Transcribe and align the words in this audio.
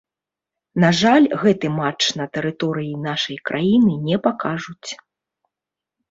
На 0.83 0.87
жаль, 0.99 1.25
гэты 1.41 1.67
матч 1.73 2.03
на 2.21 2.25
тэрыторыі 2.37 2.95
нашай 3.07 3.37
краіны 3.49 3.93
не 4.07 4.17
пакажуць. 4.29 4.89